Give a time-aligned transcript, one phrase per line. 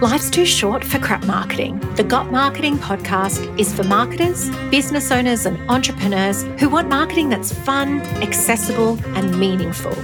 [0.00, 1.78] Life's too short for crap marketing.
[1.96, 7.52] The Got Marketing podcast is for marketers, business owners, and entrepreneurs who want marketing that's
[7.52, 9.94] fun, accessible, and meaningful.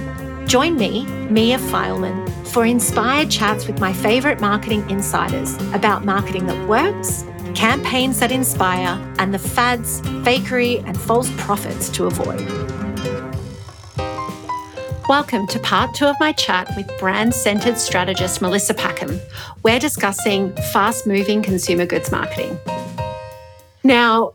[0.45, 6.67] Join me, Mia Fileman, for inspired chats with my favorite marketing insiders about marketing that
[6.67, 7.25] works,
[7.55, 12.76] campaigns that inspire, and the fads, fakery, and false profits to avoid.
[15.07, 19.21] Welcome to part two of my chat with brand centered strategist Melissa Packham.
[19.63, 22.59] We're discussing fast moving consumer goods marketing.
[23.85, 24.33] Now,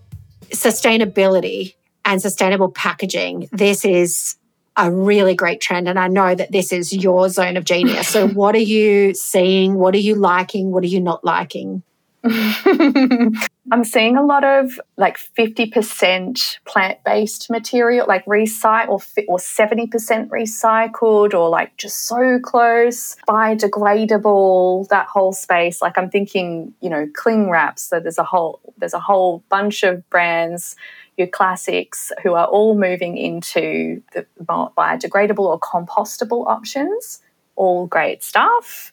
[0.48, 1.74] sustainability
[2.06, 4.36] and sustainable packaging, this is
[4.74, 5.90] a really great trend.
[5.90, 8.08] And I know that this is your zone of genius.
[8.08, 9.74] So, what are you seeing?
[9.74, 10.70] What are you liking?
[10.70, 11.82] What are you not liking?
[12.24, 20.28] I'm seeing a lot of like 50% plant based material, like recycle or, or 70%
[20.28, 25.82] recycled, or like just so close, biodegradable, that whole space.
[25.82, 27.82] Like I'm thinking, you know, cling wraps.
[27.82, 30.76] So there's a whole there's a whole bunch of brands,
[31.16, 37.20] your classics, who are all moving into the biodegradable or compostable options.
[37.56, 38.92] All great stuff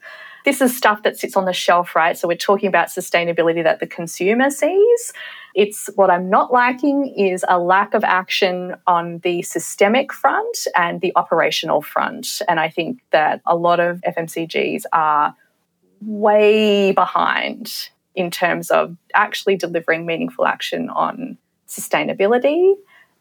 [0.50, 2.17] this is stuff that sits on the shelf, right?
[2.17, 5.14] So we're talking about sustainability that the consumer sees.
[5.53, 11.02] It's what I'm not liking is a lack of action on the systemic front and
[11.02, 12.42] the operational front.
[12.47, 15.36] And I think that a lot of FMCGs are
[16.02, 22.73] way behind in terms of actually delivering meaningful action on sustainability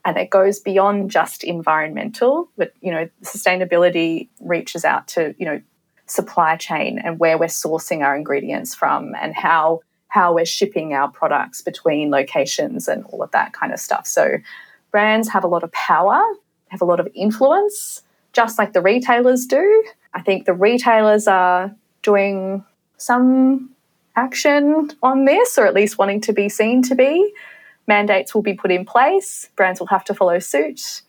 [0.06, 5.60] and it goes beyond just environmental but you know sustainability reaches out to you know
[6.09, 11.11] supply chain and where we're sourcing our ingredients from and how how we're shipping our
[11.11, 14.06] products between locations and all of that kind of stuff.
[14.06, 14.39] So
[14.91, 16.20] brands have a lot of power,
[16.69, 19.84] have a lot of influence, just like the retailers do.
[20.14, 22.64] I think the retailers are doing
[22.97, 23.70] some
[24.17, 27.33] action on this, or at least wanting to be seen to be.
[27.86, 31.02] Mandates will be put in place, brands will have to follow suit,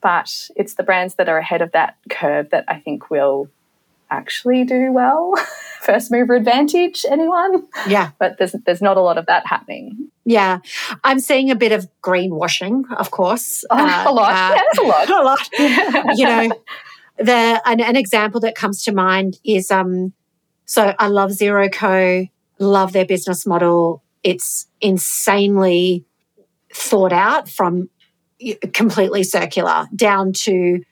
[0.00, 3.48] but it's the brands that are ahead of that curve that I think will
[4.14, 5.34] actually do well.
[5.82, 7.66] First mover advantage, anyone?
[7.86, 8.10] Yeah.
[8.18, 10.08] But there's there's not a lot of that happening.
[10.24, 10.60] Yeah.
[11.02, 13.64] I'm seeing a bit of greenwashing, of course.
[13.70, 14.32] Oh, uh, a lot.
[14.32, 15.10] Uh, yeah, a lot.
[15.10, 16.16] a lot.
[16.16, 16.50] you know,
[17.18, 20.12] the an, an example that comes to mind is um
[20.64, 22.26] so I love Zero Co,
[22.58, 24.02] love their business model.
[24.22, 26.04] It's insanely
[26.72, 27.90] thought out from
[28.72, 30.82] completely circular down to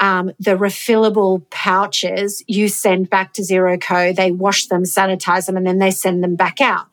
[0.00, 4.12] um, the refillable pouches you send back to Zero Co.
[4.12, 6.86] They wash them, sanitize them, and then they send them back out.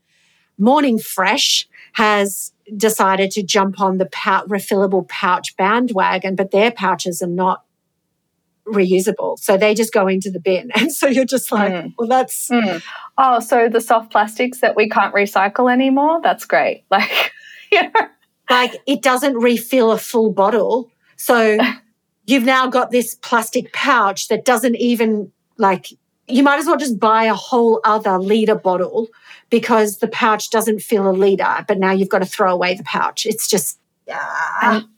[0.57, 7.21] Morning Fresh has decided to jump on the pou- refillable pouch bandwagon, but their pouches
[7.21, 7.63] are not
[8.65, 9.37] reusable.
[9.37, 10.71] So they just go into the bin.
[10.75, 11.93] And so you're just like, mm.
[11.97, 12.49] well, that's.
[12.49, 12.81] Mm.
[13.17, 16.21] Oh, so the soft plastics that we can't recycle anymore?
[16.21, 16.83] That's great.
[16.91, 17.31] Like,
[17.71, 17.91] yeah.
[18.49, 20.91] Like it doesn't refill a full bottle.
[21.17, 21.57] So
[22.25, 25.87] you've now got this plastic pouch that doesn't even like
[26.27, 29.07] you might as well just buy a whole other liter bottle
[29.49, 32.83] because the pouch doesn't fill a liter, but now you've got to throw away the
[32.83, 33.25] pouch.
[33.25, 33.79] It's just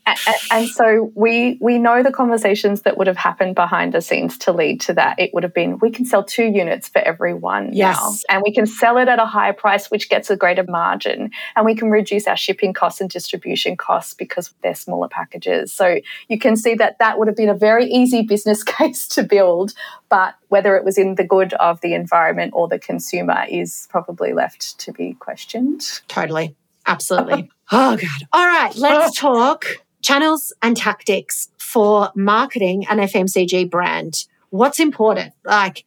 [0.05, 4.37] and, and, so we we know the conversations that would have happened behind the scenes
[4.39, 5.17] to lead to that.
[5.17, 7.97] It would have been we can sell two units for every one yes.
[7.97, 11.31] now, and we can sell it at a higher price, which gets a greater margin,
[11.55, 15.71] and we can reduce our shipping costs and distribution costs because they're smaller packages.
[15.71, 19.23] So you can see that that would have been a very easy business case to
[19.23, 19.73] build,
[20.09, 24.33] but whether it was in the good of the environment or the consumer is probably
[24.33, 26.01] left to be questioned.
[26.09, 26.55] Totally.
[26.87, 27.49] Absolutely.
[27.71, 28.27] oh, God.
[28.33, 29.65] All right, let's talk
[30.01, 34.25] channels and tactics for marketing an FMCG brand.
[34.49, 35.33] What's important?
[35.43, 35.83] Like,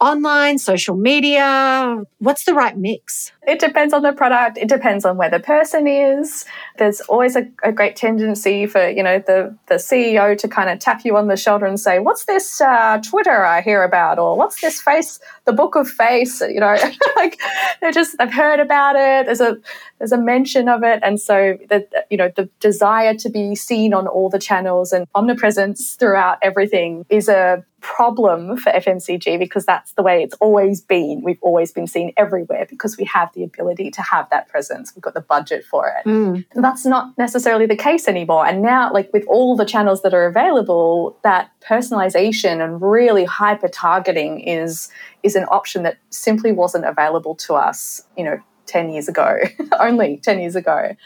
[0.00, 2.02] online, social media?
[2.18, 3.32] What's the right mix?
[3.46, 4.58] It depends on the product.
[4.58, 6.44] It depends on where the person is.
[6.78, 10.78] There's always a, a great tendency for you know the the CEO to kind of
[10.80, 14.36] tap you on the shoulder and say, "What's this uh, Twitter I hear about?" or
[14.36, 16.76] "What's this face, the Book of Face?" You know,
[17.16, 17.40] like
[17.80, 19.26] they're just I've heard about it.
[19.26, 19.56] There's a
[19.98, 23.94] there's a mention of it, and so the you know the desire to be seen
[23.94, 29.92] on all the channels and omnipresence throughout everything is a problem for FMCG because that's
[29.92, 31.22] the way it's always been.
[31.22, 34.92] We've always been seen everywhere because we have the ability to have that presence.
[34.94, 36.08] We've got the budget for it.
[36.08, 36.44] Mm.
[36.56, 38.44] That's not necessarily the case anymore.
[38.44, 43.68] And now, like with all the channels that are available, that personalization and really hyper
[43.68, 44.90] targeting is
[45.22, 49.38] is an option that simply wasn't available to us, you know, 10 years ago,
[49.80, 50.96] only 10 years ago.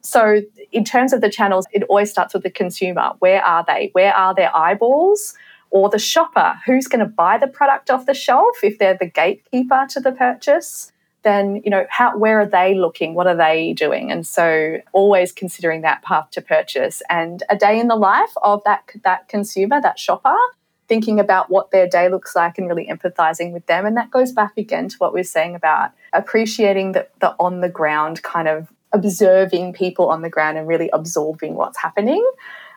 [0.00, 0.40] So,
[0.72, 3.12] in terms of the channels, it always starts with the consumer.
[3.18, 3.90] Where are they?
[3.92, 5.34] Where are their eyeballs?
[5.70, 9.06] Or the shopper who's going to buy the product off the shelf if they're the
[9.06, 13.14] gatekeeper to the purchase then you know how where are they looking?
[13.14, 14.10] What are they doing?
[14.10, 18.62] And so always considering that path to purchase and a day in the life of
[18.64, 20.36] that that consumer that shopper
[20.88, 23.86] thinking about what their day looks like and really empathizing with them.
[23.86, 27.60] And that goes back again to what we are saying about appreciating the, the on
[27.60, 32.28] the ground kind of observing people on the ground and really absorbing what's happening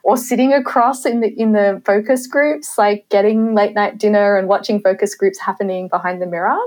[0.04, 4.48] or sitting across in the in the focus groups like getting late night dinner and
[4.48, 6.60] watching focus groups happening behind the mirror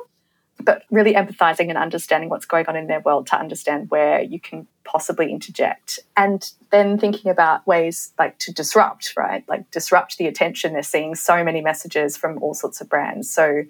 [0.64, 4.40] but really empathizing and understanding what's going on in their world to understand where you
[4.40, 5.98] can possibly interject.
[6.16, 9.44] And then thinking about ways like to disrupt right?
[9.48, 10.72] Like disrupt the attention.
[10.72, 13.30] They're seeing so many messages from all sorts of brands.
[13.30, 13.64] So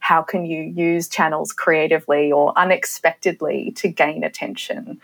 [0.00, 5.00] how can you use channels creatively or unexpectedly to gain attention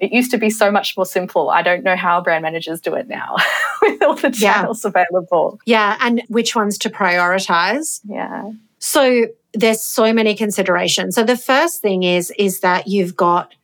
[0.00, 1.50] it used to be so much more simple.
[1.50, 3.36] I don't know how brand managers do it now
[3.82, 4.90] with all the channels yeah.
[4.90, 5.60] available.
[5.64, 8.00] Yeah, and which ones to prioritize.
[8.04, 8.52] Yeah.
[8.78, 11.14] So there's so many considerations.
[11.14, 13.54] So the first thing is is that you've got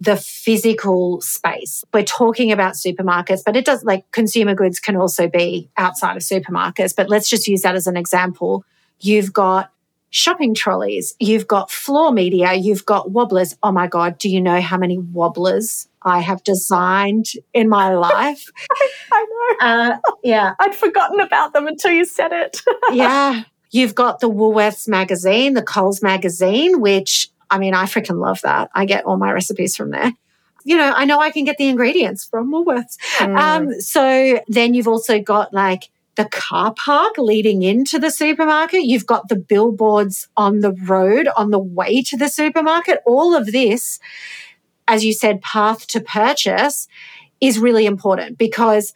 [0.00, 1.84] the physical space.
[1.92, 6.22] We're talking about supermarkets, but it does like consumer goods can also be outside of
[6.22, 8.64] supermarkets, but let's just use that as an example.
[8.98, 9.71] You've got
[10.12, 13.56] shopping trolleys, you've got floor media, you've got wobblers.
[13.62, 18.48] Oh my God, do you know how many wobblers I have designed in my life?
[19.10, 19.26] I
[19.60, 19.66] know.
[19.66, 20.54] Uh, yeah.
[20.60, 22.60] I'd forgotten about them until you said it.
[22.92, 23.42] yeah.
[23.70, 28.70] You've got the Woolworths magazine, the Coles magazine, which I mean, I freaking love that.
[28.74, 30.12] I get all my recipes from there.
[30.64, 32.98] You know, I know I can get the ingredients from Woolworths.
[33.16, 33.38] Mm.
[33.38, 38.84] Um, so then you've also got like the car park leading into the supermarket.
[38.84, 43.00] You've got the billboards on the road on the way to the supermarket.
[43.06, 43.98] All of this,
[44.86, 46.86] as you said, path to purchase
[47.40, 48.92] is really important because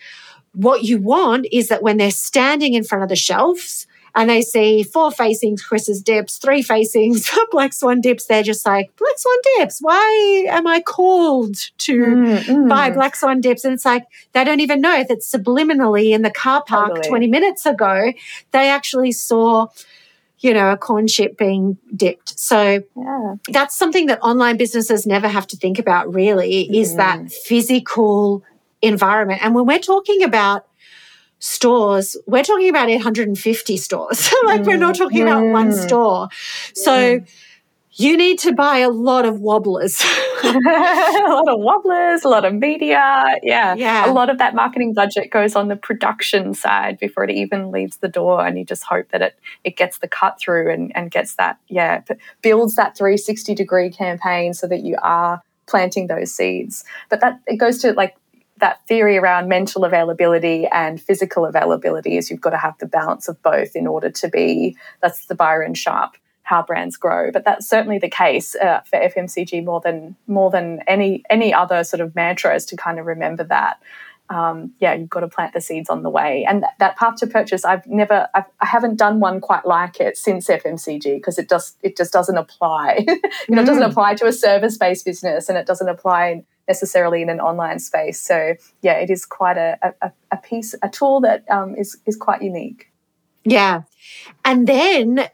[0.52, 3.85] what you want is that when they're standing in front of the shelves,
[4.16, 8.90] and they see four facings Chris's dips, three facings Black Swan dips, they're just like,
[8.96, 12.68] Black Swan dips, why am I called to mm, mm.
[12.68, 13.64] buy Black Swan dips?
[13.64, 17.08] And it's like, they don't even know that subliminally in the car park totally.
[17.08, 18.12] 20 minutes ago,
[18.52, 19.68] they actually saw
[20.38, 22.38] you know, a corn chip being dipped.
[22.38, 23.34] So yeah.
[23.48, 26.96] that's something that online businesses never have to think about really is mm.
[26.98, 28.44] that physical
[28.82, 29.42] environment.
[29.42, 30.66] And when we're talking about
[31.38, 34.32] stores, we're talking about 850 stores.
[34.44, 34.66] like mm.
[34.66, 35.22] we're not talking mm.
[35.22, 36.28] about one store.
[36.74, 37.28] So mm.
[37.92, 40.02] you need to buy a lot of wobblers.
[40.44, 40.52] a
[41.28, 43.36] lot of wobblers, a lot of media.
[43.42, 43.74] Yeah.
[43.74, 44.10] Yeah.
[44.10, 47.98] A lot of that marketing budget goes on the production side before it even leaves
[47.98, 48.46] the door.
[48.46, 51.58] And you just hope that it it gets the cut through and, and gets that,
[51.68, 52.02] yeah,
[52.42, 56.84] builds that 360 degree campaign so that you are planting those seeds.
[57.08, 58.16] But that it goes to like
[58.58, 63.28] that theory around mental availability and physical availability is you've got to have the balance
[63.28, 67.68] of both in order to be that's the Byron Sharp how brands grow but that's
[67.68, 72.14] certainly the case uh, for FMCG more than more than any any other sort of
[72.14, 73.78] mantra is to kind of remember that
[74.28, 76.44] um, yeah, you've got to plant the seeds on the way.
[76.48, 80.00] And that, that path to purchase, I've never, I've, I haven't done one quite like
[80.00, 83.04] it since FMCG because it just, it just doesn't apply.
[83.06, 83.14] you
[83.48, 83.62] know, mm.
[83.62, 83.90] it doesn't mm.
[83.90, 88.20] apply to a service-based business, and it doesn't apply necessarily in an online space.
[88.20, 92.16] So yeah, it is quite a, a, a piece, a tool that um, is is
[92.16, 92.90] quite unique.
[93.44, 93.82] Yeah,
[94.44, 95.28] and then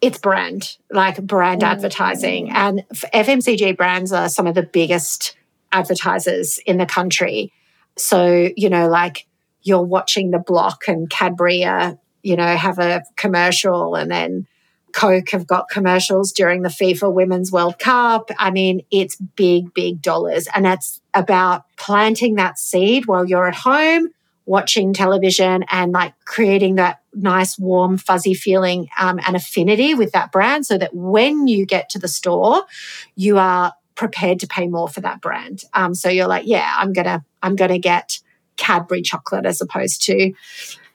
[0.00, 1.66] it's brand, like brand mm.
[1.66, 5.36] advertising, and FMCG brands are some of the biggest
[5.72, 7.52] advertisers in the country.
[7.96, 9.26] So, you know, like
[9.62, 14.46] you're watching the block and Cadbury, uh, you know, have a commercial and then
[14.92, 18.30] Coke have got commercials during the FIFA Women's World Cup.
[18.38, 20.48] I mean, it's big, big dollars.
[20.54, 24.10] And that's about planting that seed while you're at home,
[24.46, 30.32] watching television and like creating that nice, warm, fuzzy feeling um, and affinity with that
[30.32, 32.64] brand so that when you get to the store,
[33.16, 35.64] you are prepared to pay more for that brand.
[35.74, 38.20] Um, so you're like, yeah, I'm gonna, I'm gonna get
[38.56, 40.32] Cadbury chocolate as opposed to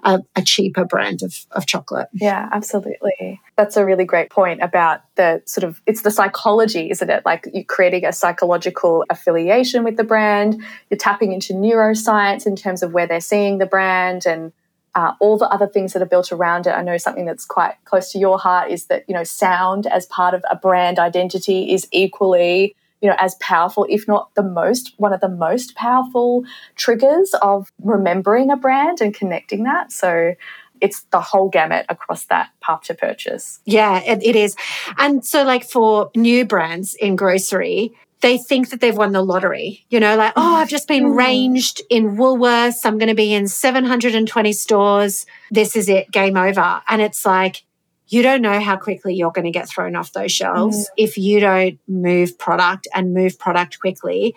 [0.03, 2.07] a, a, cheaper brand of, of chocolate.
[2.13, 3.41] Yeah, absolutely.
[3.57, 7.25] That's a really great point about the sort of it's the psychology, isn't it?
[7.25, 10.63] Like you're creating a psychological affiliation with the brand.
[10.89, 14.53] You're tapping into neuroscience in terms of where they're seeing the brand and
[14.93, 16.71] uh, all the other things that are built around it.
[16.71, 20.05] I know something that's quite close to your heart is that you know sound as
[20.05, 24.93] part of a brand identity is equally you know as powerful if not the most
[24.97, 26.43] one of the most powerful
[26.75, 30.33] triggers of remembering a brand and connecting that so
[30.81, 34.55] it's the whole gamut across that path to purchase yeah it, it is
[34.97, 39.85] and so like for new brands in grocery they think that they've won the lottery.
[39.89, 41.15] You know, like, oh, I've just been Mm.
[41.17, 42.83] ranged in Woolworths.
[42.83, 45.27] I'm going to be in 720 stores.
[45.51, 46.81] This is it, game over.
[46.87, 47.63] And it's like,
[48.07, 51.39] you don't know how quickly you're going to get thrown off those shelves if you
[51.39, 54.33] don't move product and move product quickly.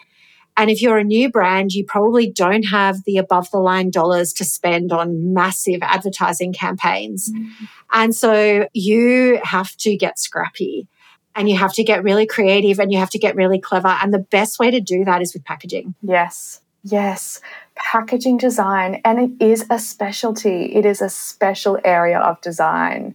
[0.60, 4.34] And if you're a new brand, you probably don't have the above the line dollars
[4.34, 7.32] to spend on massive advertising campaigns.
[7.32, 7.48] Mm.
[7.90, 10.86] And so you have to get scrappy
[11.34, 13.88] and you have to get really creative and you have to get really clever.
[13.88, 15.94] And the best way to do that is with packaging.
[16.02, 17.40] Yes, yes.
[17.74, 20.74] Packaging design, and it is a specialty.
[20.74, 23.14] It is a special area of design.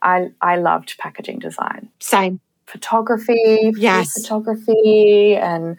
[0.00, 1.90] I, I loved packaging design.
[2.00, 2.40] Same.
[2.64, 4.14] Photography, Yes.
[4.14, 5.76] photography, and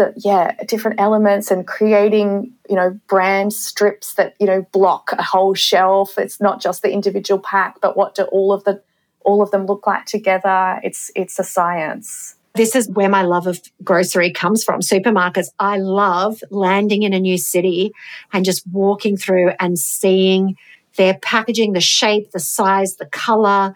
[0.00, 5.22] the, yeah, different elements and creating, you know, brand strips that, you know, block a
[5.22, 6.16] whole shelf.
[6.16, 8.82] It's not just the individual pack, but what do all of the
[9.22, 10.80] all of them look like together?
[10.82, 12.36] It's it's a science.
[12.54, 14.80] This is where my love of grocery comes from.
[14.80, 15.48] Supermarkets.
[15.58, 17.92] I love landing in a new city
[18.32, 20.56] and just walking through and seeing
[20.96, 23.74] their packaging, the shape, the size, the color,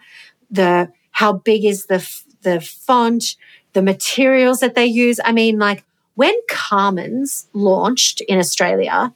[0.49, 1.99] the how big is the
[2.41, 3.35] the font,
[3.73, 5.19] the materials that they use.
[5.23, 9.13] I mean, like when Carman's launched in Australia,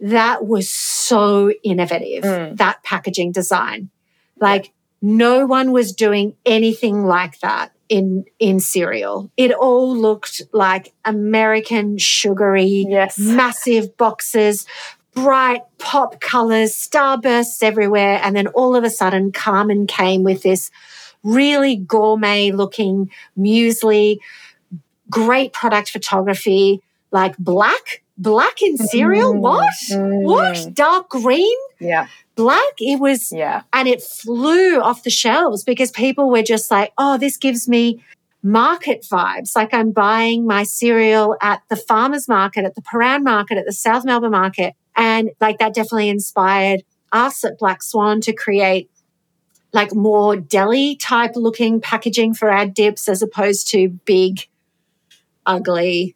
[0.00, 2.24] that was so innovative.
[2.24, 2.56] Mm.
[2.56, 3.90] That packaging design,
[4.40, 9.30] like no one was doing anything like that in in cereal.
[9.36, 13.18] It all looked like American sugary, Yes.
[13.18, 14.66] massive boxes,
[15.14, 20.70] bright pop colors, starbursts everywhere, and then all of a sudden, Carmen came with this
[21.24, 24.18] really gourmet looking muesli,
[25.10, 29.34] great product photography, like black, black in cereal.
[29.34, 29.74] Mm, What?
[29.92, 30.22] mm.
[30.22, 30.74] What?
[30.74, 32.06] Dark green, Yeah.
[32.34, 32.74] black.
[32.78, 33.62] It was Yeah.
[33.72, 38.02] and it flew off the shelves because people were just like, oh, this gives me
[38.42, 39.56] market vibes.
[39.56, 43.72] Like I'm buying my cereal at the farmers market, at the Prahran market, at the
[43.72, 44.74] South Melbourne market.
[44.96, 48.90] And like that definitely inspired us at Black Swan to create
[49.72, 54.46] like more deli type looking packaging for our dips as opposed to big,
[55.48, 56.14] ugly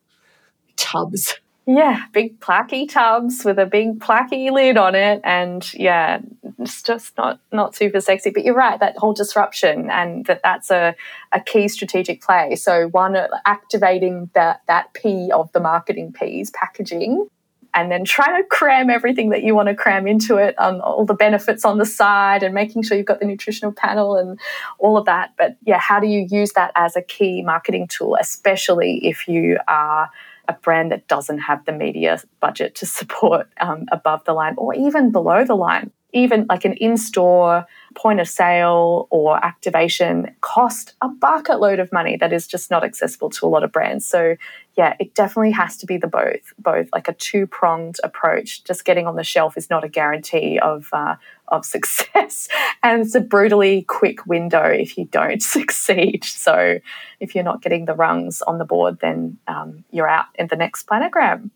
[0.77, 1.35] tubs.
[1.65, 6.19] Yeah, big placky tubs with a big placky lid on it, and yeah,
[6.59, 8.31] it's just not not super sexy.
[8.31, 10.97] But you're right, that whole disruption and that that's a,
[11.31, 12.57] a key strategic play.
[12.57, 17.29] So one, activating that that P of the marketing P's packaging,
[17.75, 21.05] and then trying to cram everything that you want to cram into it on all
[21.05, 24.38] the benefits on the side and making sure you've got the nutritional panel and
[24.79, 25.33] all of that.
[25.38, 29.59] But yeah, how do you use that as a key marketing tool, especially if you
[29.69, 30.11] are
[30.49, 34.75] a brand that doesn't have the media budget to support um, above the line or
[34.75, 35.91] even below the line?
[36.14, 37.64] Even like an in store
[37.95, 42.85] point of sale or activation cost a bucket load of money that is just not
[42.85, 44.05] accessible to a lot of brands.
[44.05, 44.37] So
[44.75, 48.64] yeah, it definitely has to be the both, both like a two pronged approach.
[48.64, 51.17] Just getting on the shelf is not a guarantee of uh,
[51.49, 52.49] of success,
[52.83, 56.25] and it's a brutally quick window if you don't succeed.
[56.25, 56.79] So
[57.21, 60.57] if you're not getting the rungs on the board, then um, you're out in the
[60.57, 61.50] next planogram.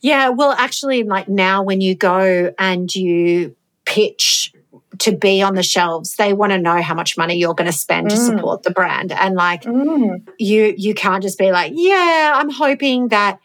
[0.00, 4.51] Yeah, well, actually, like now when you go and you pitch
[5.00, 7.76] to be on the shelves, they want to know how much money you're going to
[7.76, 8.26] spend to Mm.
[8.26, 9.12] support the brand.
[9.12, 10.26] And like Mm.
[10.38, 13.38] you you can't just be like, yeah, I'm hoping that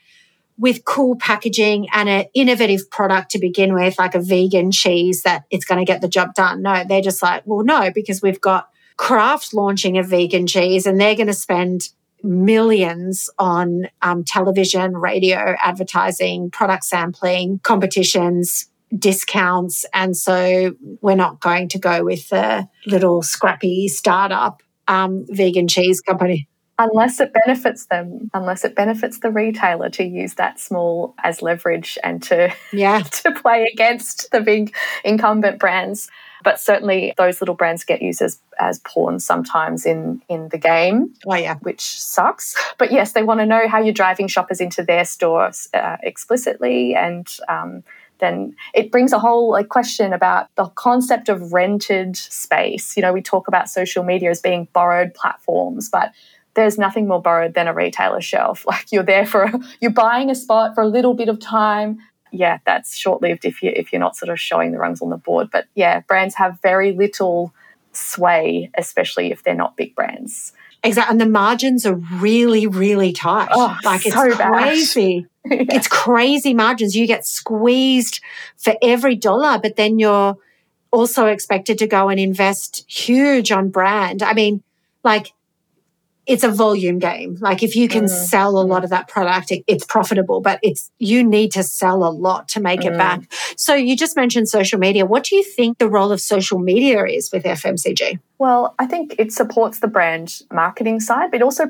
[0.59, 5.43] with cool packaging and an innovative product to begin with, like a vegan cheese, that
[5.51, 6.61] it's going to get the job done.
[6.63, 10.99] No, they're just like, well, no, because we've got Kraft launching a vegan cheese and
[10.99, 11.89] they're going to spend
[12.23, 19.85] millions on um, television, radio, advertising, product sampling, competitions, discounts.
[19.93, 26.01] And so we're not going to go with the little scrappy startup um, vegan cheese
[26.01, 26.47] company.
[26.79, 31.97] Unless it benefits them, unless it benefits the retailer to use that small as leverage
[32.03, 32.99] and to Yeah.
[33.23, 36.07] to play against the big incumbent brands.
[36.43, 41.15] But certainly those little brands get used as, as pawns sometimes in, in the game,
[41.25, 41.55] Oh, yeah.
[41.55, 42.55] which sucks.
[42.77, 46.93] But yes, they want to know how you're driving shoppers into their stores uh, explicitly.
[46.93, 47.83] And um,
[48.19, 52.95] then it brings a whole like, question about the concept of rented space.
[52.95, 56.11] You know, we talk about social media as being borrowed platforms, but
[56.55, 58.65] there's nothing more borrowed than a retailer shelf.
[58.67, 61.99] Like you're there for, you're buying a spot for a little bit of time.
[62.31, 65.09] Yeah, that's short lived if you if you're not sort of showing the rungs on
[65.09, 65.49] the board.
[65.49, 67.53] But yeah, brands have very little
[67.93, 70.51] sway, especially if they're not big brands.
[70.83, 71.11] Exactly.
[71.11, 73.49] And the margins are really, really tight.
[73.51, 74.51] Oh, like it's so bad.
[75.49, 75.63] Yeah.
[75.77, 76.95] It's crazy margins.
[76.95, 78.21] You get squeezed
[78.57, 80.37] for every dollar, but then you're
[80.91, 84.23] also expected to go and invest huge on brand.
[84.23, 84.63] I mean,
[85.03, 85.33] like
[86.27, 87.37] it's a volume game.
[87.39, 88.09] Like if you can mm.
[88.09, 92.03] sell a lot of that product, it, it's profitable, but it's you need to sell
[92.03, 92.93] a lot to make mm.
[92.93, 93.31] it back.
[93.55, 95.05] So you just mentioned social media.
[95.05, 98.19] What do you think the role of social media is with FMCG?
[98.37, 101.65] Well, I think it supports the brand marketing side, but also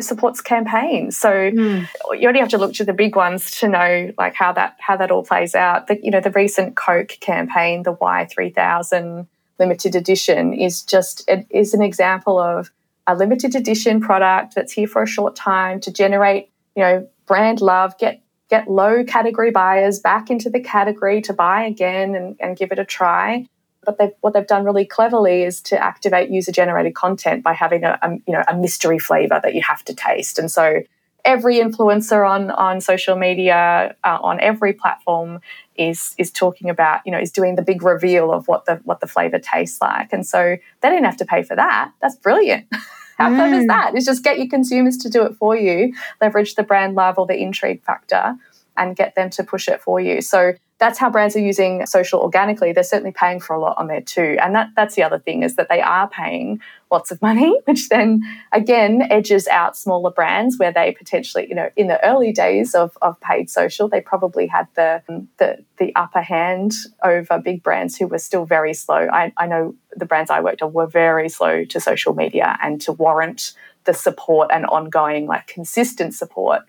[0.00, 1.16] supports campaigns.
[1.16, 1.88] So mm.
[2.18, 4.96] you only have to look to the big ones to know like how that how
[4.96, 5.86] that all plays out.
[5.86, 9.26] The, you know, the recent Coke campaign, the Y three thousand
[9.58, 12.70] limited edition, is just it is an example of
[13.06, 17.60] a limited edition product that's here for a short time to generate you know brand
[17.60, 22.56] love, get get low category buyers back into the category to buy again and, and
[22.56, 23.46] give it a try
[23.86, 27.84] but they've, what they've done really cleverly is to activate user generated content by having
[27.84, 30.38] a, a, you know a mystery flavor that you have to taste.
[30.38, 30.82] And so
[31.24, 35.40] every influencer on on social media uh, on every platform
[35.76, 39.00] is is talking about you know is doing the big reveal of what the what
[39.00, 40.12] the flavor tastes like.
[40.12, 41.92] And so they didn't have to pay for that.
[42.02, 42.66] That's brilliant.
[43.16, 43.36] How mm.
[43.36, 43.94] clever is that?
[43.94, 47.26] It's just get your consumers to do it for you leverage the brand love or
[47.26, 48.36] the intrigue factor
[48.76, 50.20] and get them to push it for you.
[50.20, 52.72] So that's how brands are using social organically.
[52.72, 54.36] They're certainly paying for a lot on there too.
[54.42, 57.88] And that, that's the other thing is that they are paying lots of money, which
[57.88, 58.20] then
[58.52, 62.96] again edges out smaller brands where they potentially, you know, in the early days of,
[63.00, 65.02] of paid social, they probably had the,
[65.38, 69.08] the, the upper hand over big brands who were still very slow.
[69.10, 72.80] I, I know the brands I worked on were very slow to social media and
[72.82, 73.54] to warrant
[73.84, 76.62] the support and ongoing, like consistent support.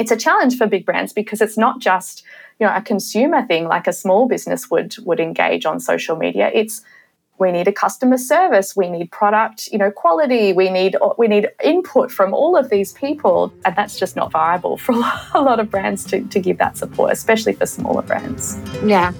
[0.00, 2.24] It's a challenge for big brands because it's not just
[2.58, 6.50] you know a consumer thing like a small business would would engage on social media.
[6.54, 6.80] It's
[7.38, 11.48] we need a customer service we need product you know quality we need we need
[11.62, 13.52] input from all of these people.
[13.66, 14.92] And that's just not viable for
[15.34, 18.58] a lot of brands to, to give that support especially for smaller brands.
[18.82, 19.12] Yeah.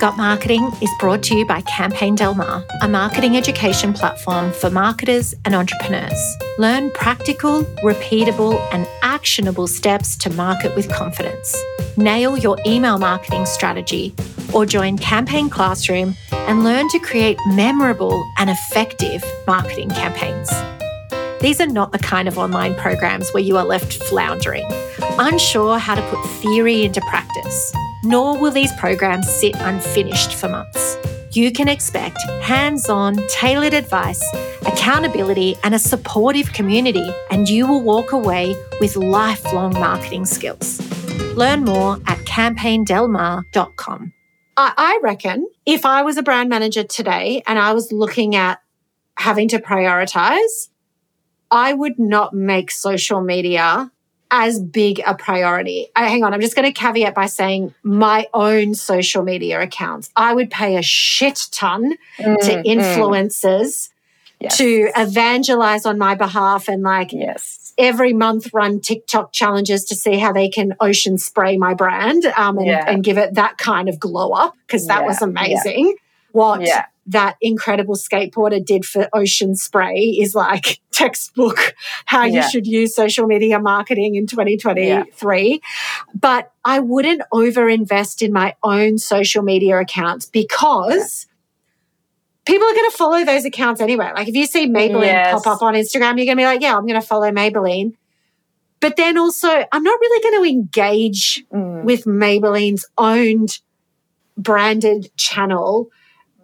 [0.00, 4.68] Got Marketing is brought to you by Campaign Del Mar, a marketing education platform for
[4.68, 6.36] marketers and entrepreneurs.
[6.58, 8.86] Learn practical, repeatable, and
[9.24, 11.56] actionable steps to market with confidence.
[11.96, 14.14] Nail your email marketing strategy
[14.52, 20.50] or join Campaign Classroom and learn to create memorable and effective marketing campaigns.
[21.40, 24.66] These are not the kind of online programs where you are left floundering,
[25.18, 27.72] unsure how to put theory into practice
[28.04, 30.96] nor will these programs sit unfinished for months.
[31.34, 34.22] You can expect hands on, tailored advice,
[34.66, 40.80] accountability, and a supportive community, and you will walk away with lifelong marketing skills.
[41.34, 44.12] Learn more at campaigndelmar.com.
[44.56, 48.60] I reckon if I was a brand manager today and I was looking at
[49.16, 50.68] having to prioritize,
[51.50, 53.90] I would not make social media
[54.36, 55.86] as big a priority.
[55.94, 60.10] I, hang on, I'm just going to caveat by saying my own social media accounts.
[60.16, 62.64] I would pay a shit ton mm, to mm.
[62.64, 63.90] influencers mm.
[64.40, 64.58] yes.
[64.58, 67.72] to evangelize on my behalf and like yes.
[67.78, 72.58] every month run TikTok challenges to see how they can ocean spray my brand um,
[72.58, 72.90] and, yeah.
[72.90, 75.06] and, give it that kind of glow up because that yeah.
[75.06, 75.86] was amazing.
[75.86, 76.02] Yeah.
[76.32, 76.60] What
[77.06, 81.74] that incredible skateboarder did for Ocean Spray is like textbook
[82.06, 82.44] how yeah.
[82.44, 85.48] you should use social media marketing in 2023.
[85.50, 85.58] Yeah.
[86.14, 92.52] But I wouldn't over invest in my own social media accounts because yeah.
[92.52, 94.10] people are going to follow those accounts anyway.
[94.14, 95.42] Like if you see Maybelline yes.
[95.42, 97.94] pop up on Instagram, you're going to be like, yeah, I'm going to follow Maybelline.
[98.80, 101.84] But then also, I'm not really going to engage mm.
[101.84, 103.58] with Maybelline's owned
[104.36, 105.90] branded channel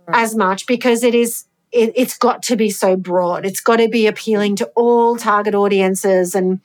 [0.08, 3.46] as much because it is it, it's got to be so broad.
[3.46, 6.60] It's got to be appealing to all target audiences and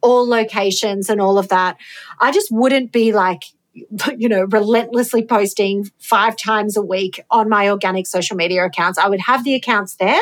[0.00, 1.76] all locations and all of that.
[2.18, 3.42] I just wouldn't be like,
[3.74, 8.98] you know, relentlessly posting five times a week on my organic social media accounts.
[8.98, 10.20] I would have the accounts there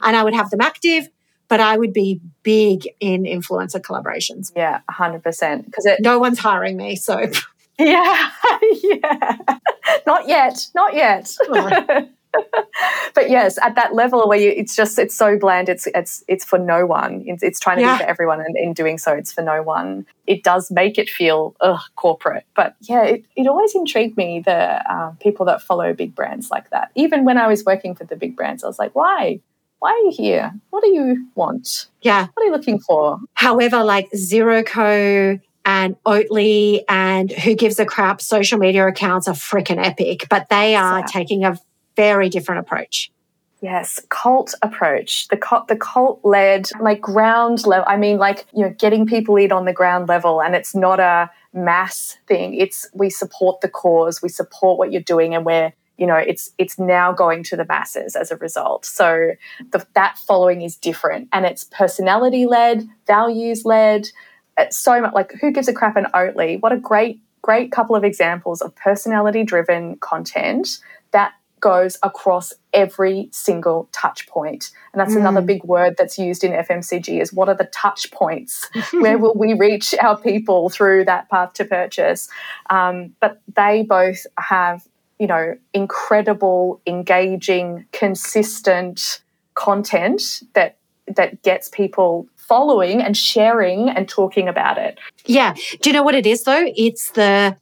[0.00, 1.08] and I would have them active,
[1.48, 4.50] but I would be big in influencer collaborations.
[4.56, 5.64] Yeah, 100%.
[5.64, 6.96] Because no one's hiring me.
[6.96, 7.30] So
[7.78, 8.30] Yeah,
[8.82, 9.36] yeah.
[10.06, 11.36] Not yet, not yet.
[13.14, 15.68] but yes, at that level where you, it's just it's so bland.
[15.68, 17.22] It's it's it's for no one.
[17.26, 17.98] It's, it's trying to yeah.
[17.98, 20.06] be for everyone, and in doing so, it's for no one.
[20.26, 24.82] It does make it feel ugh, corporate, but yeah, it, it always intrigued me the
[24.92, 26.90] um, people that follow big brands like that.
[26.94, 29.40] Even when I was working for the big brands, I was like, why?
[29.78, 30.54] Why are you here?
[30.70, 31.88] What do you want?
[32.00, 32.28] Yeah.
[32.32, 33.20] What are you looking for?
[33.34, 39.34] However, like Zero Co and Oatly and Who Gives a Crap social media accounts are
[39.34, 41.06] freaking epic, but they are yeah.
[41.06, 41.58] taking a
[41.96, 43.10] very different approach.
[43.60, 45.26] Yes, cult approach.
[45.28, 47.84] The cult, the cult led, like ground level.
[47.88, 51.00] I mean, like you know, getting people in on the ground level, and it's not
[51.00, 52.54] a mass thing.
[52.54, 56.50] It's we support the cause, we support what you're doing, and we're you know it's
[56.58, 59.30] it's now going to the masses as a result so
[59.70, 64.08] the, that following is different and it's personality led values led
[64.70, 68.04] so much like who gives a crap and oatly what a great great couple of
[68.04, 70.78] examples of personality driven content
[71.12, 74.50] that goes across every single touch point.
[74.50, 75.20] point and that's mm.
[75.20, 79.34] another big word that's used in fmcg is what are the touch points where will
[79.34, 82.28] we reach our people through that path to purchase
[82.68, 84.86] um, but they both have
[85.18, 89.22] you know, incredible, engaging, consistent
[89.54, 90.76] content that
[91.08, 94.98] that gets people following and sharing and talking about it.
[95.24, 95.54] Yeah.
[95.80, 96.72] Do you know what it is though?
[96.76, 97.56] It's the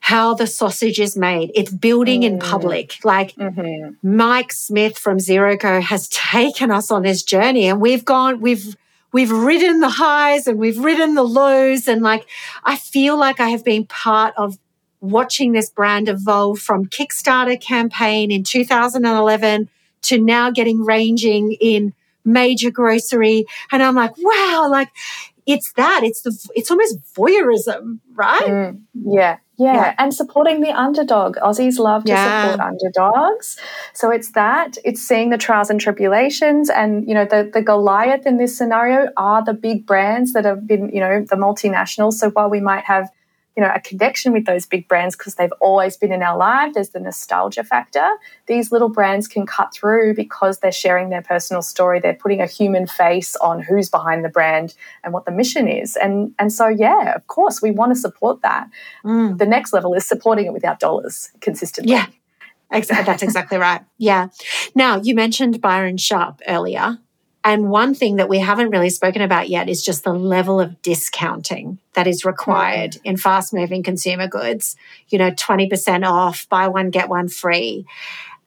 [0.00, 1.52] how the sausage is made.
[1.54, 2.24] It's building mm.
[2.24, 2.96] in public.
[3.04, 3.94] Like mm-hmm.
[4.02, 8.76] Mike Smith from Zero has taken us on this journey and we've gone, we've
[9.12, 11.86] we've ridden the highs and we've ridden the lows.
[11.86, 12.26] And like
[12.64, 14.58] I feel like I have been part of
[15.00, 19.68] watching this brand evolve from Kickstarter campaign in 2011
[20.02, 23.46] to now getting ranging in major grocery.
[23.70, 24.88] And I'm like, wow, like
[25.46, 26.02] it's that.
[26.04, 28.42] It's the it's almost voyeurism, right?
[28.42, 29.74] Mm, yeah, yeah.
[29.74, 29.94] Yeah.
[29.98, 31.36] And supporting the underdog.
[31.36, 32.52] Aussies love to yeah.
[32.52, 33.58] support underdogs.
[33.92, 34.76] So it's that.
[34.84, 36.70] It's seeing the trials and tribulations.
[36.70, 40.66] And, you know, the, the Goliath in this scenario are the big brands that have
[40.66, 42.14] been, you know, the multinationals.
[42.14, 43.10] So while we might have
[43.56, 46.72] you know a connection with those big brands because they've always been in our life.
[46.74, 48.06] There's the nostalgia factor.
[48.46, 52.00] These little brands can cut through because they're sharing their personal story.
[52.00, 55.96] They're putting a human face on who's behind the brand and what the mission is.
[55.96, 58.68] And and so yeah of course we want to support that.
[59.04, 59.38] Mm.
[59.38, 61.92] the next level is supporting it without dollars consistently.
[61.92, 62.06] Yeah.
[62.70, 63.82] Exactly that's exactly right.
[63.98, 64.28] Yeah.
[64.74, 66.98] Now you mentioned byron sharp earlier
[67.44, 70.80] and one thing that we haven't really spoken about yet is just the level of
[70.82, 73.08] discounting that is required mm-hmm.
[73.08, 74.76] in fast moving consumer goods.
[75.08, 77.84] You know, 20% off, buy one, get one free.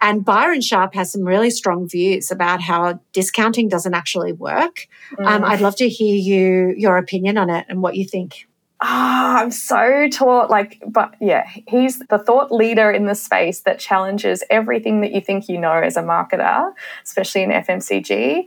[0.01, 4.87] And Byron Sharp has some really strong views about how discounting doesn't actually work.
[5.13, 5.25] Mm.
[5.25, 8.47] Um, I'd love to hear you your opinion on it and what you think.
[8.81, 13.61] Ah, oh, I'm so taught like, but yeah, he's the thought leader in the space
[13.61, 18.43] that challenges everything that you think you know as a marketer, especially in FMCG.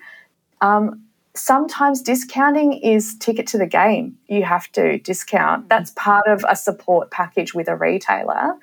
[0.60, 4.18] Um, sometimes discounting is ticket to the game.
[4.26, 5.64] You have to discount.
[5.64, 5.68] Mm.
[5.68, 8.54] That's part of a support package with a retailer.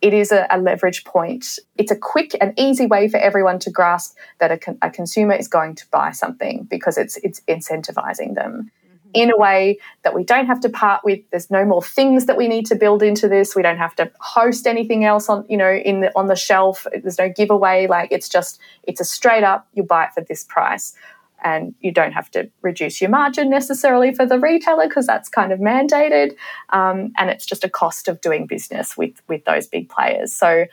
[0.00, 1.58] It is a, a leverage point.
[1.78, 5.34] It's a quick and easy way for everyone to grasp that a, con- a consumer
[5.34, 9.08] is going to buy something because it's it's incentivizing them mm-hmm.
[9.14, 11.20] in a way that we don't have to part with.
[11.30, 13.56] There's no more things that we need to build into this.
[13.56, 16.86] We don't have to host anything else on, you know, in the on the shelf.
[16.92, 17.86] There's no giveaway.
[17.86, 20.94] Like it's just it's a straight up you buy it for this price
[21.44, 25.52] and you don't have to reduce your margin necessarily for the retailer because that's kind
[25.52, 26.34] of mandated
[26.70, 30.64] um, and it's just a cost of doing business with with those big players so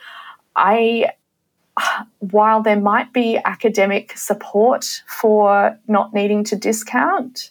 [0.56, 1.06] i
[2.18, 7.50] while there might be academic support for not needing to discount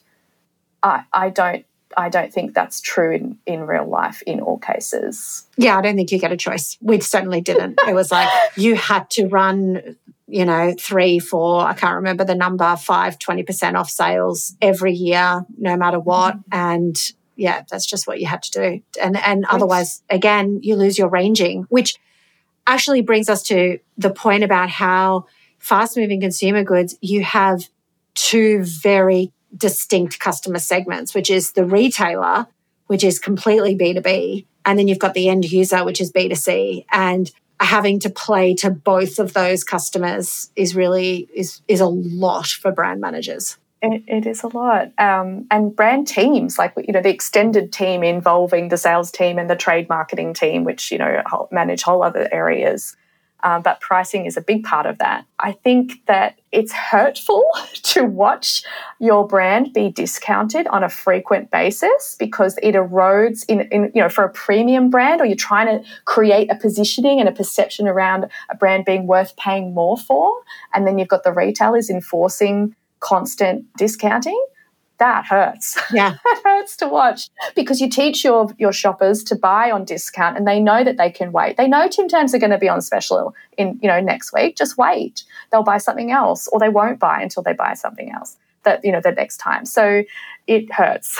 [0.84, 1.66] i, I don't
[1.98, 5.48] I don't think that's true in, in real life in all cases.
[5.58, 6.78] Yeah, I don't think you get a choice.
[6.82, 7.80] We certainly didn't.
[7.88, 9.98] it was like you had to run
[10.32, 15.46] you know, three, four, I can't remember the number, five, 20% off sales every year,
[15.58, 16.36] no matter what.
[16.36, 16.54] Mm-hmm.
[16.54, 18.82] And yeah, that's just what you had to do.
[19.02, 21.98] And and otherwise, again, you lose your ranging, which
[22.66, 25.26] actually brings us to the point about how
[25.60, 27.68] fast moving consumer goods, you have
[28.14, 32.48] two very distinct customer segments, which is the retailer,
[32.88, 36.86] which is completely B2B, and then you've got the end user, which is B2C.
[36.92, 42.48] And having to play to both of those customers is really is is a lot
[42.48, 43.58] for brand managers.
[43.84, 48.04] It, it is a lot, um, and brand teams like you know the extended team
[48.04, 52.28] involving the sales team and the trade marketing team, which you know manage whole other
[52.32, 52.96] areas.
[53.44, 55.26] Uh, but pricing is a big part of that.
[55.40, 58.64] I think that it's hurtful to watch
[59.00, 64.10] your brand be discounted on a frequent basis because it erodes in, in, you know
[64.10, 68.30] for a premium brand or you're trying to create a positioning and a perception around
[68.50, 70.32] a brand being worth paying more for
[70.74, 74.40] and then you've got the retailers enforcing constant discounting
[75.02, 75.78] that hurts.
[75.92, 76.14] Yeah.
[76.26, 80.48] it hurts to watch because you teach your your shoppers to buy on discount and
[80.48, 81.58] they know that they can wait.
[81.58, 84.56] They know Tim Tams are going to be on special in, you know, next week.
[84.56, 85.24] Just wait.
[85.52, 88.92] They'll buy something else or they won't buy until they buy something else that, you
[88.92, 89.66] know, the next time.
[89.66, 90.04] So
[90.46, 91.20] it hurts.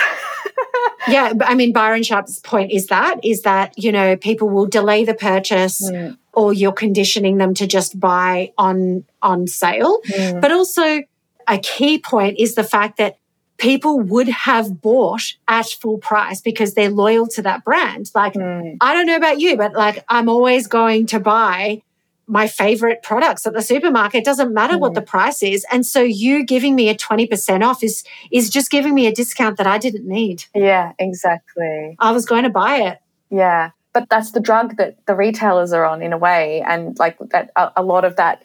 [1.08, 5.04] yeah, I mean Byron Sharp's point is that is that, you know, people will delay
[5.04, 6.16] the purchase mm.
[6.32, 9.98] or you're conditioning them to just buy on on sale.
[10.06, 10.40] Mm.
[10.40, 11.02] But also
[11.48, 13.18] a key point is the fact that
[13.62, 18.10] people would have bought at full price because they're loyal to that brand.
[18.12, 18.76] Like, mm.
[18.80, 21.82] I don't know about you, but like, I'm always going to buy
[22.26, 24.18] my favorite products at the supermarket.
[24.18, 24.80] It doesn't matter mm.
[24.80, 25.64] what the price is.
[25.70, 29.58] And so you giving me a 20% off is is just giving me a discount
[29.58, 30.44] that I didn't need.
[30.54, 31.96] Yeah, exactly.
[32.00, 32.98] I was going to buy it.
[33.30, 33.70] Yeah.
[33.92, 36.62] But that's the drug that the retailers are on in a way.
[36.66, 38.42] And like that a, a lot of that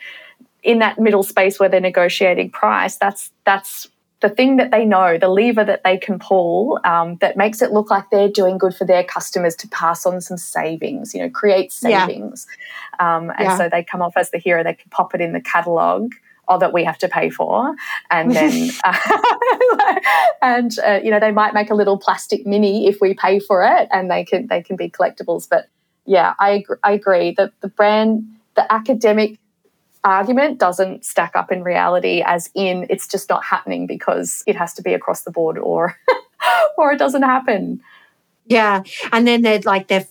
[0.61, 5.17] in that middle space where they're negotiating price, that's that's the thing that they know,
[5.17, 8.75] the lever that they can pull um, that makes it look like they're doing good
[8.75, 12.47] for their customers to pass on some savings, you know, create savings.
[12.99, 13.17] Yeah.
[13.17, 13.57] Um, and yeah.
[13.57, 16.13] so they come off as the hero, they can pop it in the catalogue.
[16.49, 17.75] Or that we have to pay for,
[18.09, 18.95] and then, uh,
[20.41, 23.63] and uh, you know, they might make a little plastic mini if we pay for
[23.63, 25.45] it, and they can they can be collectibles.
[25.49, 25.67] But
[26.05, 28.23] yeah, I I agree that the brand,
[28.55, 29.37] the academic
[30.03, 34.73] argument doesn't stack up in reality as in it's just not happening because it has
[34.73, 35.95] to be across the board or
[36.77, 37.81] or it doesn't happen
[38.45, 40.07] yeah and then they're like they've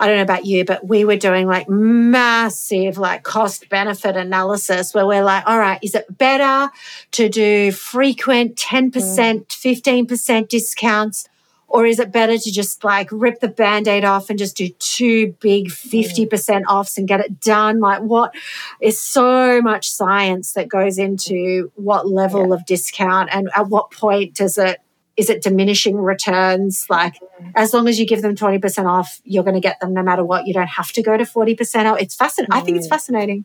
[0.00, 4.94] I don't know about you, but we were doing like massive like cost benefit analysis
[4.94, 6.72] where we're like, all right, is it better
[7.12, 10.06] to do frequent 10%, mm.
[10.06, 11.28] 15% discounts
[11.68, 15.34] or is it better to just like rip the band-aid off and just do two
[15.40, 16.62] big 50% mm.
[16.66, 18.34] offs and get it done like what
[18.80, 22.54] is so much science that goes into what level yeah.
[22.54, 24.80] of discount and at what point does it
[25.16, 27.52] is it diminishing returns like mm.
[27.54, 30.24] as long as you give them 20% off you're going to get them no matter
[30.24, 32.56] what you don't have to go to 40% off it's fascinating mm.
[32.56, 32.90] i think it's mm.
[32.90, 33.44] fascinating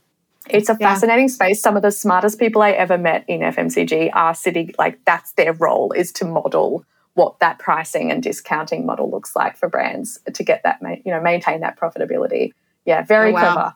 [0.50, 1.34] it's a fascinating yeah.
[1.34, 1.62] space.
[1.62, 5.54] Some of the smartest people I ever met in FMCG are sitting like that's their
[5.54, 10.44] role is to model what that pricing and discounting model looks like for brands to
[10.44, 12.52] get that, you know, maintain that profitability.
[12.86, 13.74] Yeah, very oh, wow.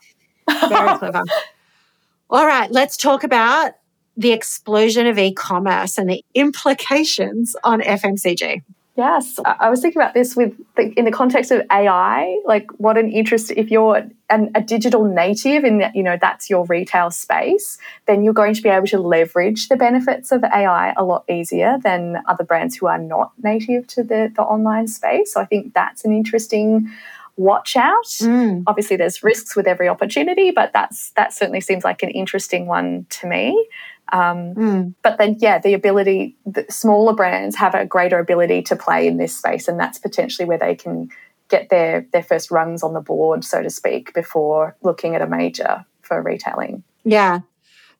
[0.47, 0.73] clever.
[0.75, 1.23] very clever.
[2.29, 3.73] All right, let's talk about
[4.17, 8.63] the explosion of e-commerce and the implications on FMCG.
[8.97, 12.41] Yes, I was thinking about this with the, in the context of AI.
[12.45, 13.51] Like, what an interest!
[13.55, 18.23] If you're an, a digital native in that, you know, that's your retail space, then
[18.23, 22.23] you're going to be able to leverage the benefits of AI a lot easier than
[22.25, 25.31] other brands who are not native to the, the online space.
[25.31, 26.89] So I think that's an interesting
[27.35, 28.07] watch out.
[28.07, 28.63] Mm.
[28.65, 33.05] Obviously, there's risks with every opportunity, but that's that certainly seems like an interesting one
[33.11, 33.69] to me.
[34.11, 34.93] Um, mm.
[35.01, 39.17] But then, yeah, the ability, the smaller brands have a greater ability to play in
[39.17, 41.09] this space, and that's potentially where they can
[41.49, 45.27] get their their first rungs on the board, so to speak, before looking at a
[45.27, 46.83] major for retailing.
[47.03, 47.41] Yeah.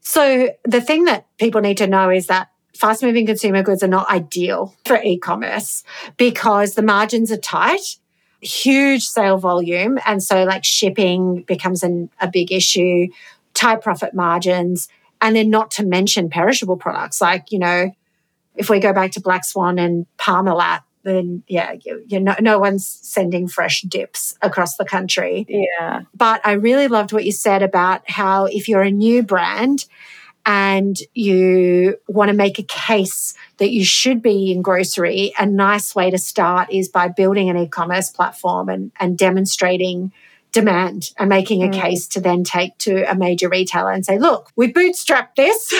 [0.01, 3.87] So the thing that people need to know is that fast moving consumer goods are
[3.87, 5.83] not ideal for e-commerce
[6.15, 7.97] because the margins are tight
[8.41, 13.07] huge sale volume and so like shipping becomes an, a big issue
[13.53, 14.87] tight profit margins
[15.21, 17.91] and then not to mention perishable products like, you know,
[18.55, 22.59] if we go back to Black Swan and Parmalat, then yeah, you, you know, no
[22.59, 25.45] one's sending fresh dips across the country.
[25.47, 26.01] Yeah.
[26.13, 29.85] But I really loved what you said about how if you're a new brand
[30.45, 35.95] and you want to make a case that you should be in grocery, a nice
[35.95, 40.11] way to start is by building an e-commerce platform and, and demonstrating
[40.51, 41.73] demand and making a mm.
[41.73, 45.73] case to then take to a major retailer and say, look, we bootstrapped this.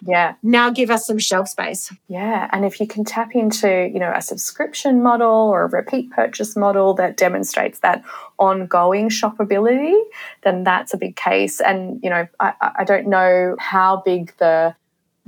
[0.06, 0.34] yeah.
[0.42, 1.92] Now give us some shelf space.
[2.08, 2.48] Yeah.
[2.52, 6.56] And if you can tap into, you know, a subscription model or a repeat purchase
[6.56, 8.04] model that demonstrates that
[8.38, 9.98] ongoing shoppability,
[10.42, 11.60] then that's a big case.
[11.60, 14.74] And, you know, I, I don't know how big the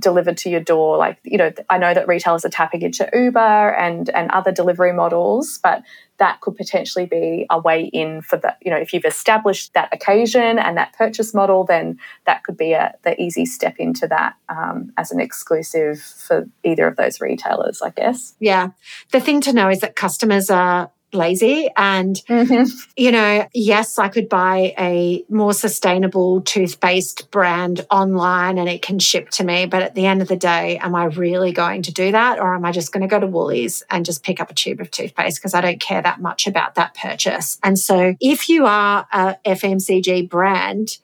[0.01, 3.39] delivered to your door like you know i know that retailers are tapping into uber
[3.75, 5.83] and and other delivery models but
[6.19, 9.89] that could potentially be a way in for the, you know if you've established that
[9.93, 14.35] occasion and that purchase model then that could be a, the easy step into that
[14.49, 18.35] um, as an exclusive for either of those retailers i guess.
[18.41, 18.71] Yeah.
[19.13, 21.69] The thing to know is that customers are lazy.
[21.77, 22.65] And, mm-hmm.
[22.97, 28.99] you know, yes, I could buy a more sustainable toothpaste brand online and it can
[28.99, 29.67] ship to me.
[29.67, 32.39] But at the end of the day, am I really going to do that?
[32.39, 34.81] Or am I just going to go to Woolies and just pick up a tube
[34.81, 37.59] of toothpaste because I don't care that much about that purchase?
[37.63, 40.99] And so if you are a FMCG brand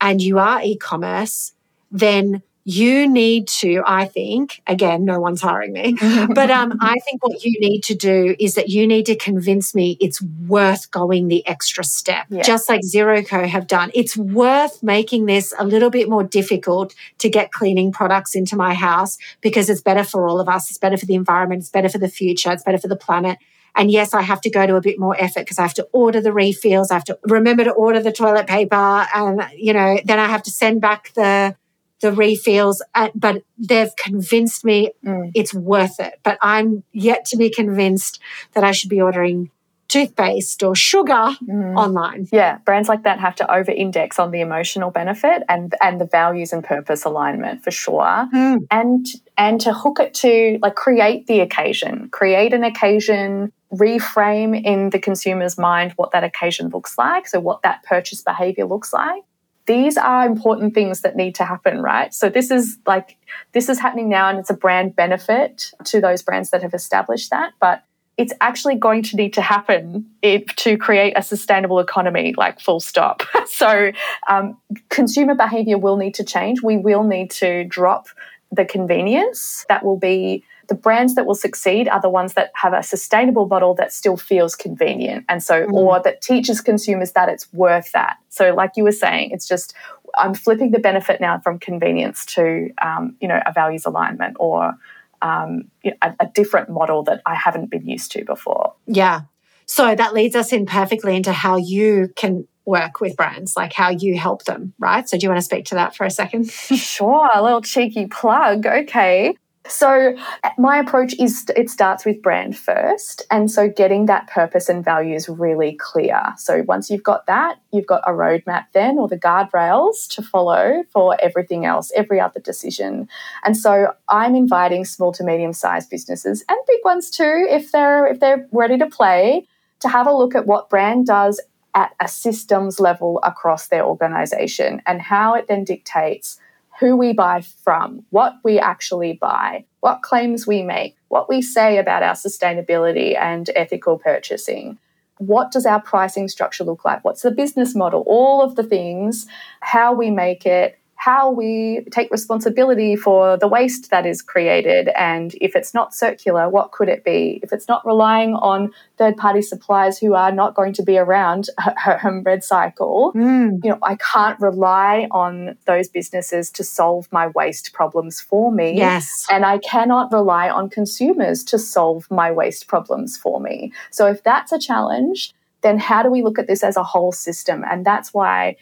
[0.00, 1.52] and you are e commerce,
[1.90, 5.96] then you need to, I think, again, no one's hiring me,
[6.34, 9.74] but um, I think what you need to do is that you need to convince
[9.74, 12.42] me it's worth going the extra step, yeah.
[12.42, 13.90] just like ZeroCo have done.
[13.94, 18.74] It's worth making this a little bit more difficult to get cleaning products into my
[18.74, 20.70] house because it's better for all of us.
[20.70, 21.60] It's better for the environment.
[21.60, 22.52] It's better for the future.
[22.52, 23.38] It's better for the planet.
[23.74, 25.88] And yes, I have to go to a bit more effort because I have to
[25.92, 26.90] order the refills.
[26.90, 28.76] I have to remember to order the toilet paper.
[28.76, 31.56] And, you know, then I have to send back the
[32.02, 35.30] the refills, uh, but they've convinced me mm.
[35.34, 36.20] it's worth it.
[36.22, 38.20] But I'm yet to be convinced
[38.52, 39.50] that I should be ordering
[39.88, 41.76] toothpaste or sugar Mm.
[41.76, 42.26] online.
[42.32, 46.06] Yeah, brands like that have to over index on the emotional benefit and and the
[46.06, 48.28] values and purpose alignment for sure.
[48.34, 48.66] Mm.
[48.70, 54.90] And and to hook it to like create the occasion, create an occasion, reframe in
[54.90, 59.22] the consumer's mind what that occasion looks like, so what that purchase behavior looks like.
[59.66, 62.12] These are important things that need to happen, right?
[62.12, 63.16] So this is like
[63.52, 67.30] this is happening now and it's a brand benefit to those brands that have established
[67.30, 67.84] that, but
[68.18, 72.80] it's actually going to need to happen if, to create a sustainable economy, like full
[72.80, 73.22] stop.
[73.46, 73.90] so,
[74.28, 74.58] um,
[74.90, 76.62] consumer behavior will need to change.
[76.62, 78.08] We will need to drop
[78.52, 79.64] the convenience.
[79.68, 83.46] That will be the brands that will succeed are the ones that have a sustainable
[83.48, 85.24] model that still feels convenient.
[85.28, 85.72] And so, Mm.
[85.72, 88.18] or that teaches consumers that it's worth that.
[88.28, 89.74] So, like you were saying, it's just,
[90.16, 94.74] I'm flipping the benefit now from convenience to, um, you know, a values alignment or
[95.22, 98.74] um, you know, a, a different model that I haven't been used to before.
[98.86, 99.20] Yeah.
[99.66, 103.90] So that leads us in perfectly into how you can work with brands, like how
[103.90, 105.08] you help them, right?
[105.08, 106.50] So do you want to speak to that for a second?
[106.92, 108.66] Sure, a little cheeky plug.
[108.66, 109.34] Okay.
[109.68, 110.16] So,
[110.58, 113.24] my approach is it starts with brand first.
[113.30, 116.20] And so, getting that purpose and values really clear.
[116.36, 120.82] So, once you've got that, you've got a roadmap then or the guardrails to follow
[120.90, 123.08] for everything else, every other decision.
[123.44, 128.06] And so, I'm inviting small to medium sized businesses and big ones too, if they're,
[128.06, 129.46] if they're ready to play,
[129.80, 131.40] to have a look at what brand does
[131.74, 136.38] at a systems level across their organization and how it then dictates
[136.80, 141.78] who we buy from, what we actually buy, what claims we make, what we say
[141.78, 144.78] about our sustainability and ethical purchasing.
[145.18, 147.04] What does our pricing structure look like?
[147.04, 148.02] What's the business model?
[148.06, 149.26] All of the things,
[149.60, 154.88] how we make it, how we take responsibility for the waste that is created.
[154.96, 157.40] And if it's not circular, what could it be?
[157.42, 161.50] If it's not relying on third party suppliers who are not going to be around
[161.60, 163.64] REDcycle, Mm.
[163.64, 168.76] you know, I can't rely on those businesses to solve my waste problems for me.
[168.76, 169.26] Yes.
[169.28, 173.72] And I cannot rely on consumers to solve my waste problems for me.
[173.90, 177.12] So if that's a challenge, then how do we look at this as a whole
[177.12, 177.64] system?
[177.68, 178.56] And that's why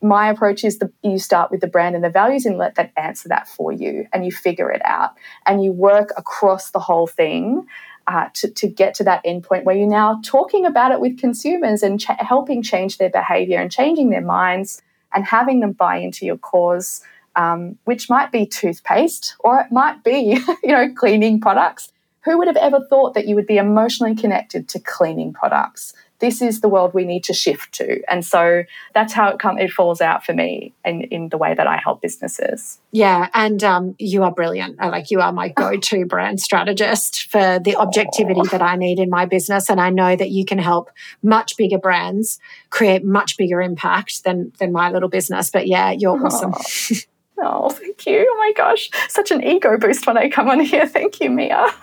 [0.00, 3.28] my approach is the, you start with the brand and the values inlet that answer
[3.28, 5.10] that for you and you figure it out
[5.46, 7.66] and you work across the whole thing
[8.06, 11.82] uh, to, to get to that endpoint where you're now talking about it with consumers
[11.82, 14.82] and ch- helping change their behavior and changing their minds
[15.14, 17.02] and having them buy into your cause,
[17.36, 21.92] um, which might be toothpaste or it might be, you know, cleaning products.
[22.24, 25.92] Who would have ever thought that you would be emotionally connected to cleaning products?
[26.22, 28.00] This is the world we need to shift to.
[28.08, 28.62] And so
[28.94, 31.76] that's how it, come, it falls out for me in, in the way that I
[31.76, 32.78] help businesses.
[32.92, 34.76] Yeah, and um, you are brilliant.
[34.78, 39.10] I Like you are my go-to brand strategist for the objectivity that I need in
[39.10, 40.90] my business, and I know that you can help
[41.22, 42.38] much bigger brands
[42.70, 45.50] create much bigger impact than than my little business.
[45.50, 46.54] But yeah, you're awesome.
[47.44, 48.26] Oh, thank you.
[48.30, 48.90] Oh my gosh.
[49.08, 50.86] Such an ego boost when I come on here.
[50.92, 51.66] Thank you, Mia.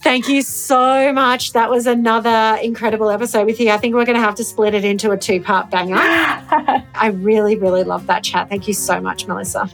[0.00, 1.52] Thank you so much.
[1.52, 3.70] That was another incredible episode with you.
[3.70, 5.96] I think we're going to have to split it into a two-part banger.
[6.00, 8.48] I really, really love that chat.
[8.48, 9.68] Thank you so much, Melissa.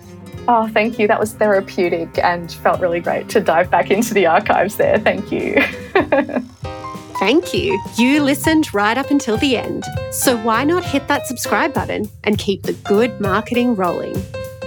[0.49, 1.07] oh, thank you.
[1.07, 4.99] That was therapeutic and felt really great to dive back into the archives there.
[4.99, 5.63] Thank you.
[7.19, 7.81] Thank you.
[7.97, 9.85] You listened right up until the end.
[10.11, 14.15] So why not hit that subscribe button and keep the good marketing rolling?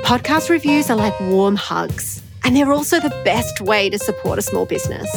[0.04, 4.42] Podcast reviews are like warm hugs, and they're also the best way to support a
[4.42, 5.10] small business.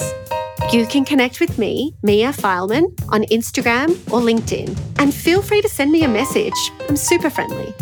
[0.72, 5.68] You can connect with me, Mia Fileman, on Instagram or LinkedIn, and feel free to
[5.68, 6.72] send me a message.
[6.88, 7.72] I'm super friendly.